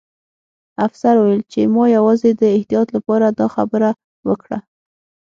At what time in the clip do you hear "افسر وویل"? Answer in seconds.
0.87-1.41